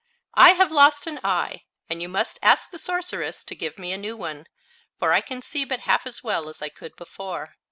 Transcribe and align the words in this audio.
"I 0.33 0.53
have 0.53 0.71
lost 0.71 1.05
an 1.05 1.19
eye, 1.23 1.65
and 1.87 2.01
you 2.01 2.09
must 2.09 2.39
ask 2.41 2.71
the 2.71 2.79
sorceress 2.79 3.43
to 3.43 3.53
give 3.55 3.77
me 3.77 3.91
a 3.93 3.99
new 3.99 4.17
one, 4.17 4.47
for 4.97 5.13
I 5.13 5.21
can 5.21 5.43
see 5.43 5.63
but 5.63 5.81
half 5.81 6.07
as 6.07 6.23
well 6.23 6.49
as 6.49 6.59
I 6.59 6.69
could 6.69 6.95
before." 6.95 7.53